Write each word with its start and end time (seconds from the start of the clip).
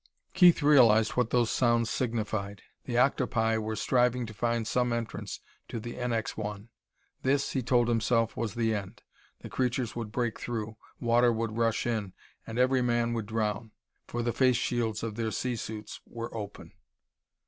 Keith 0.33 0.63
realized 0.63 1.11
what 1.11 1.29
those 1.29 1.51
sounds 1.51 1.87
signified: 1.87 2.63
the 2.85 2.97
octopi 2.97 3.55
were 3.55 3.75
striving 3.75 4.25
to 4.25 4.33
find 4.33 4.65
some 4.65 4.91
entrance 4.91 5.41
to 5.67 5.79
the 5.79 5.93
NX 5.93 6.31
1! 6.35 6.69
This, 7.21 7.51
he 7.51 7.61
told 7.61 7.87
himself, 7.87 8.35
was 8.35 8.55
the 8.55 8.73
end. 8.73 9.03
The 9.41 9.49
creatures 9.51 9.95
would 9.95 10.11
break 10.11 10.39
through; 10.39 10.75
water 10.99 11.31
would 11.31 11.55
rush 11.55 11.85
in, 11.85 12.13
and 12.47 12.57
every 12.57 12.81
man 12.81 13.13
would 13.13 13.27
drown. 13.27 13.73
For 14.07 14.23
the 14.23 14.33
face 14.33 14.57
shields 14.57 15.03
of 15.03 15.13
their 15.17 15.29
sea 15.29 15.55
suits 15.55 16.01
were 16.07 16.35
open! 16.35 16.71